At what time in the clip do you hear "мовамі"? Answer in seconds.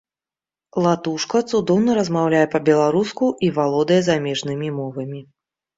4.81-5.19